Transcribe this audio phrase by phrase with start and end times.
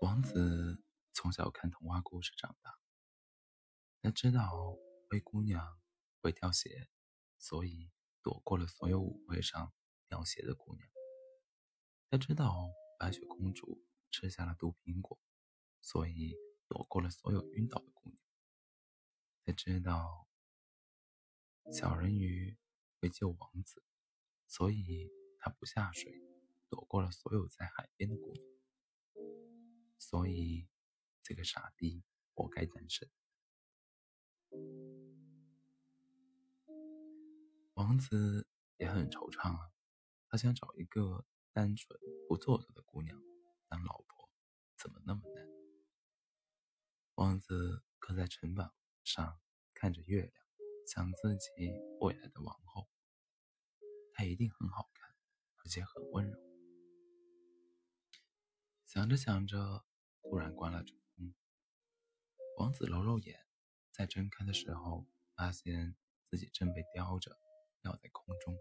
[0.00, 2.78] 王子从小看童话故事长大，
[4.00, 4.78] 他知道
[5.10, 5.78] 灰姑娘
[6.22, 6.88] 会掉鞋，
[7.36, 7.92] 所以
[8.22, 9.74] 躲过了所有舞会上
[10.08, 10.88] 掉鞋的姑娘。
[12.08, 15.20] 他知道白雪公主吃下了毒苹果，
[15.82, 16.34] 所以
[16.66, 18.18] 躲过了所有晕倒的姑娘。
[19.44, 20.26] 他知道
[21.74, 22.56] 小人鱼
[23.02, 23.84] 会救王子，
[24.46, 26.10] 所以他不下水，
[26.70, 28.59] 躲过了所有在海边的姑娘。
[30.10, 30.66] 所以，
[31.22, 32.02] 这个傻逼
[32.34, 33.08] 活该单身。
[37.74, 39.70] 王子也很惆怅啊，
[40.28, 41.96] 他想找一个单纯
[42.28, 43.22] 不做作的姑娘
[43.68, 44.28] 当老婆，
[44.76, 45.46] 怎么那么难？
[47.14, 49.38] 王子搁在城堡上，
[49.72, 50.34] 看着月亮，
[50.88, 51.50] 想自己
[52.00, 52.88] 未来的王后，
[54.12, 55.14] 她一定很好看，
[55.58, 56.36] 而且很温柔。
[58.86, 59.84] 想着想着。
[60.30, 61.34] 突然关了着风，
[62.56, 63.36] 王子揉揉眼，
[63.90, 65.96] 在睁开的时候，发现
[66.28, 67.36] 自己正被叼着，
[67.82, 68.56] 吊在空中。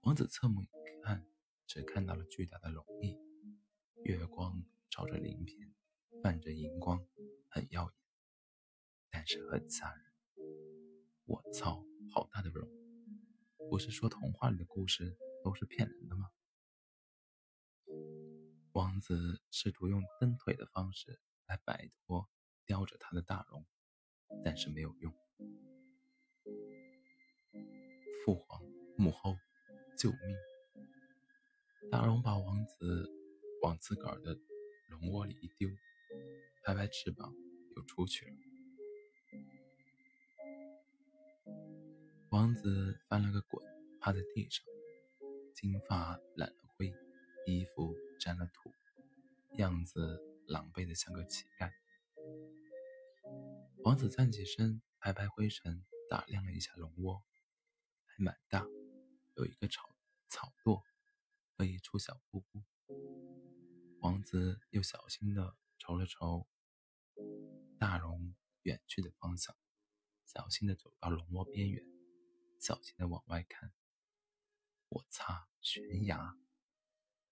[0.00, 0.68] 王子侧目一
[1.04, 1.26] 看，
[1.66, 3.18] 只看到了巨大的龙翼，
[4.04, 5.74] 月光照着鳞片，
[6.22, 7.06] 泛着银光，
[7.50, 7.92] 很耀眼，
[9.10, 10.02] 但是很吓人。
[11.26, 12.66] 我操，好大的龙！
[13.68, 16.30] 不是说童话里的故事都是骗人的吗？
[18.72, 22.28] 王子试图用蹬腿的方式来摆脱
[22.66, 23.64] 叼着他的大龙，
[24.44, 25.12] 但是没有用。
[28.24, 28.62] 父皇、
[28.96, 29.36] 母后，
[29.96, 30.36] 救命！
[31.90, 33.10] 大龙把王子
[33.62, 34.38] 往自个儿的
[34.90, 35.70] 龙窝里一丢，
[36.62, 37.34] 拍拍翅膀
[37.74, 38.32] 又出去了。
[42.30, 43.64] 王子翻了个滚，
[43.98, 44.62] 趴在地上，
[45.54, 46.67] 金发染了，
[47.52, 47.94] 衣服。
[48.20, 48.74] 沾了土，
[49.58, 51.70] 样子狼狈的像个乞丐。
[53.84, 57.22] 王子站起身，拍拍灰尘，打量了一下龙窝，
[58.06, 58.66] 还蛮大，
[59.36, 59.94] 有一个草
[60.28, 60.82] 草垛
[61.56, 62.64] 和一处小瀑布。
[64.00, 66.48] 王子又小心的瞅了瞅
[67.78, 69.54] 大龙远去的方向，
[70.26, 71.84] 小心的走到龙窝边缘，
[72.58, 73.72] 小心的往外看。
[74.88, 76.36] 我擦，悬崖！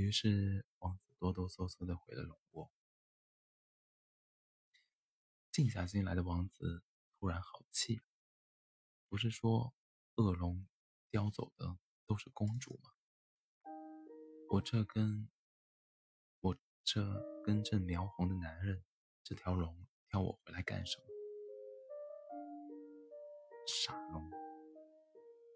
[0.00, 2.70] 于是，王子哆哆嗦嗦地回了龙窝。
[5.50, 6.84] 静下心来的王子
[7.18, 8.00] 突然好气，
[9.08, 9.74] 不是说
[10.14, 10.68] 恶龙
[11.10, 11.76] 叼走的
[12.06, 12.92] 都是公主吗？
[14.50, 15.28] 我这根，
[16.42, 17.02] 我这
[17.42, 18.84] 根正苗红的男人，
[19.24, 21.04] 这条龙挑我回来干什么？
[23.66, 24.30] 傻龙！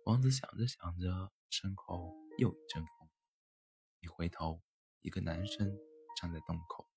[0.05, 3.02] 王子想着想着，身后又一阵风。
[4.03, 4.61] 一回头，
[5.03, 5.79] 一个男生
[6.21, 6.89] 站在洞口。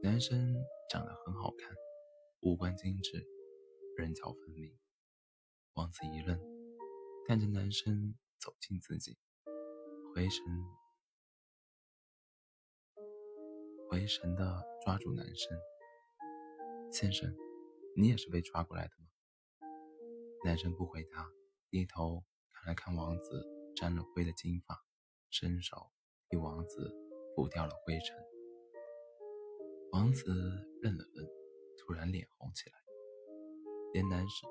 [0.00, 0.54] 男生
[0.88, 1.74] 长得很好看，
[2.42, 3.26] 五官精致，
[3.96, 4.78] 棱角分明。
[5.72, 6.40] 王子一愣，
[7.26, 9.18] 看着男生走近自己，
[10.14, 10.44] 回神，
[13.90, 15.58] 回神的抓住男生。
[16.92, 17.34] 先生，
[17.96, 19.08] 你也是被抓过来的吗？
[20.44, 21.28] 男生不回答，
[21.68, 23.61] 低头看了看王子。
[23.74, 24.84] 沾了灰的金发，
[25.30, 25.90] 伸手
[26.28, 26.94] 替王子
[27.34, 28.16] 拂掉了灰尘。
[29.92, 30.30] 王子
[30.82, 31.26] 愣了愣，
[31.78, 32.76] 突然脸红起来，
[33.92, 34.50] 连男生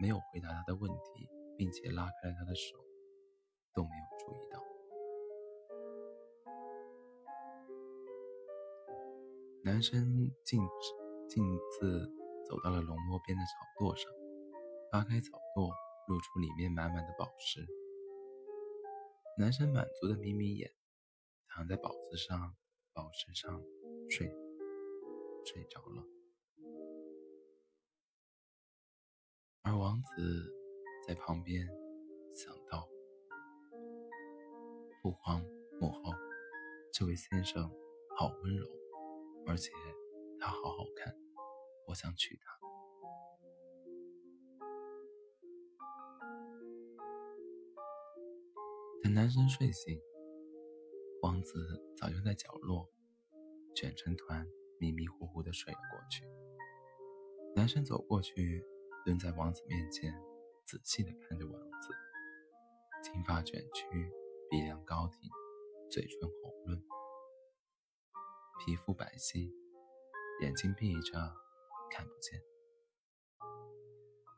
[0.00, 2.76] 没有回答他的问题，并且拉开了他的手，
[3.74, 4.62] 都没有注意到。
[9.64, 10.94] 男生径直
[11.28, 12.06] 径自
[12.48, 14.10] 走到了龙窝边的草垛上，
[14.90, 15.70] 扒开草垛，
[16.06, 17.66] 露出里面满满的宝石。
[19.38, 20.74] 男生满足的眯眯眼，
[21.46, 22.56] 躺在宝子上、
[22.92, 23.62] 宝石上
[24.10, 24.26] 睡
[25.44, 26.04] 睡着了。
[29.62, 30.52] 而王子
[31.06, 31.64] 在旁边
[32.32, 32.88] 想到：
[35.00, 35.40] 父皇、
[35.80, 36.12] 母后，
[36.92, 37.62] 这位先生
[38.16, 38.66] 好温柔，
[39.46, 39.70] 而且
[40.40, 41.14] 他好好看，
[41.86, 42.57] 我想娶她。
[49.08, 49.98] 等男生睡醒，
[51.22, 52.86] 王子早就在角落
[53.74, 54.46] 卷成团，
[54.78, 56.26] 迷迷糊糊的睡了过去。
[57.56, 58.62] 男生走过去，
[59.06, 60.12] 蹲在王子面前，
[60.62, 61.88] 仔细的看着王子。
[63.02, 64.12] 金发卷曲，
[64.50, 65.30] 鼻梁高挺，
[65.90, 66.78] 嘴唇红润，
[68.58, 69.50] 皮肤白皙，
[70.42, 71.34] 眼睛闭着，
[71.90, 72.38] 看不见。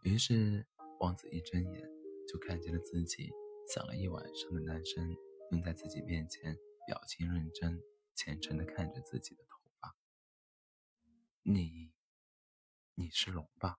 [0.05, 0.65] 于是，
[1.01, 1.91] 王子一睁眼，
[2.33, 3.33] 就看见了自己。
[3.73, 5.17] 想了一晚上的男生
[5.49, 6.59] 蹲在自己面前，
[6.89, 7.81] 表情认真、
[8.17, 9.97] 虔诚地看着自己的头发。
[11.43, 11.93] 你，
[12.97, 13.79] 你是龙吧？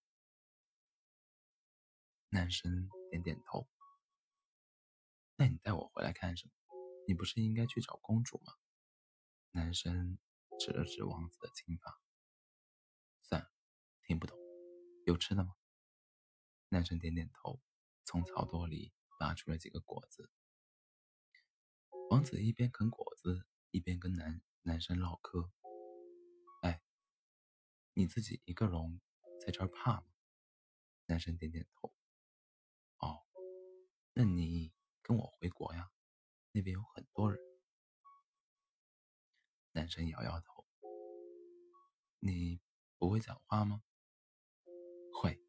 [2.29, 3.67] 男生点点头。
[5.35, 6.53] 那你带我回来干什么？
[7.05, 8.53] 你不是应该去找公主吗？
[9.51, 10.17] 男生
[10.57, 11.99] 指了指王子的金发。
[13.23, 13.51] 算了，
[14.03, 14.39] 听不懂。
[15.05, 15.53] 有吃的吗？
[16.69, 17.59] 男生点点头，
[18.05, 20.31] 从草垛里拔出了几个果子。
[22.09, 25.51] 王子一边啃果子，一边跟男男生唠嗑。
[26.63, 26.81] 哎，
[27.93, 28.99] 你自己一个龙
[29.39, 30.07] 在这儿怕吗？
[31.05, 31.93] 男生点点头。
[32.97, 33.23] 哦，
[34.13, 34.73] 那你
[35.03, 35.91] 跟我回国呀，
[36.51, 37.39] 那边有很多人。
[39.73, 40.65] 男生摇摇头。
[42.17, 42.59] 你
[42.97, 43.83] 不会讲话吗？
[45.13, 45.39] 会。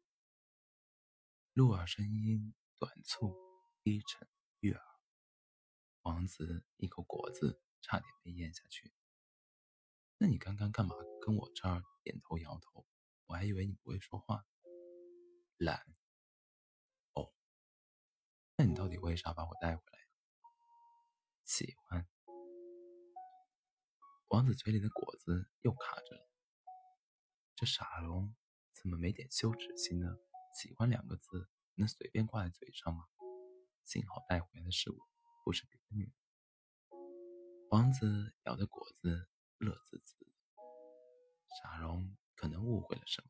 [1.53, 3.35] 鹿儿声音短促、
[3.83, 4.25] 低沉、
[4.61, 4.81] 悦耳。
[6.03, 8.93] 王子一口果子差点没咽下去。
[10.17, 12.87] 那你刚刚干嘛跟我这儿点头摇头？
[13.25, 14.45] 我还以为你不会说话。
[15.57, 15.85] 懒。
[17.11, 17.33] 哦。
[18.55, 19.99] 那你到底为啥把我带回来？
[21.43, 22.07] 喜欢。
[24.29, 26.29] 王子嘴里的果子又卡着了。
[27.53, 28.33] 这傻龙
[28.71, 30.15] 怎么没点羞耻心呢？
[30.55, 33.07] 喜欢两个字能随便挂在嘴上吗？
[33.85, 35.09] 幸好带回来的是我，
[35.43, 36.13] 不是别的女人。
[37.69, 39.27] 王子咬着果子，
[39.57, 40.15] 乐滋滋。
[41.61, 43.29] 傻龙可能误会了什么。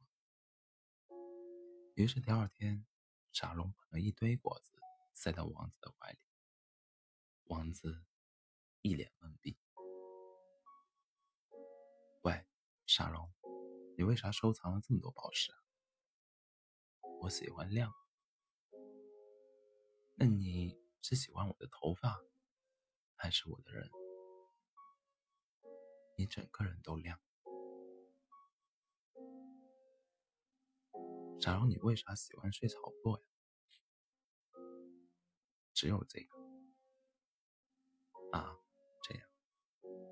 [1.95, 2.85] 于是第二天，
[3.31, 4.71] 傻龙捧了一堆果子
[5.13, 6.19] 塞到王子的怀里。
[7.45, 8.05] 王子
[8.81, 9.57] 一脸懵逼。
[12.21, 12.45] 喂，
[12.85, 13.31] 傻龙，
[13.97, 15.57] 你为啥收藏了这么多宝石啊？
[17.21, 17.93] 我喜欢亮。
[20.15, 22.23] 那你是喜欢我的头发，
[23.15, 23.89] 还是我的人？
[26.15, 27.19] 你整个人都亮。
[31.41, 33.25] 傻龙，你为啥喜欢睡草垛呀？
[35.73, 36.37] 只有这个。
[38.31, 38.55] 啊，
[39.01, 39.27] 这样。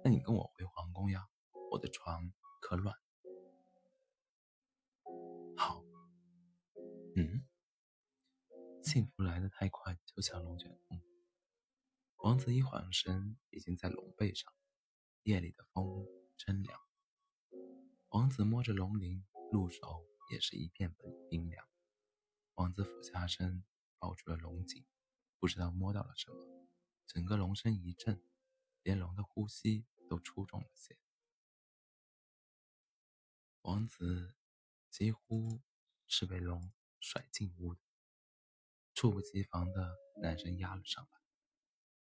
[0.03, 1.29] 那你跟我回皇宫呀，
[1.69, 2.95] 我的床可软。
[5.55, 5.83] 好。
[7.15, 7.45] 嗯，
[8.83, 11.01] 幸福来得太快，就像龙卷风。
[12.17, 14.51] 王子一晃神，已经在龙背上。
[15.23, 16.05] 夜里的风
[16.35, 16.81] 真凉。
[18.09, 20.95] 王子摸着龙鳞，入手也是一片
[21.29, 21.67] 冰凉。
[22.55, 23.63] 王子俯下身，
[23.99, 24.83] 抱住了龙颈，
[25.37, 26.67] 不知道摸到了什么，
[27.05, 28.23] 整个龙身一震，
[28.81, 30.97] 连龙的呼吸都出重了些。
[33.61, 34.35] 王子
[34.89, 35.61] 几乎
[36.07, 36.73] 是被龙。
[37.03, 37.81] 甩进屋的，
[39.01, 41.09] 猝不及防的男生压了上来，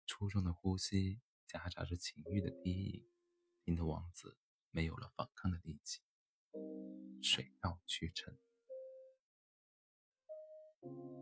[0.06, 3.10] 粗重的呼吸夹杂着情欲的低吟，
[3.64, 4.38] 令得王子
[4.70, 6.02] 没有了反抗的力气，
[7.22, 8.38] 水到渠成。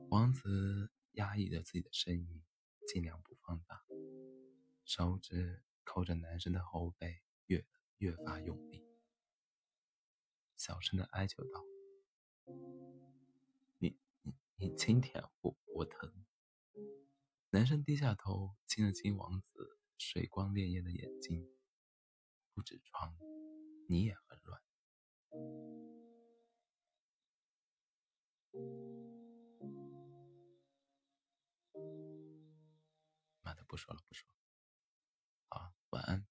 [0.09, 2.43] 王子压抑着自己的声音，
[2.87, 3.85] 尽量不放大，
[4.83, 7.63] 手指扣着男生的后背，越
[7.97, 8.83] 越发用力，
[10.57, 11.63] 小声的哀求道。
[14.61, 16.13] 你轻舔，我我疼。
[17.49, 21.49] 男生低下头，亲了亲王子水光潋滟的眼睛。
[22.53, 23.17] 不止床，
[23.89, 24.61] 你也很软。
[33.41, 34.35] 妈的，不说了，不说了。
[35.49, 36.30] 好，晚安。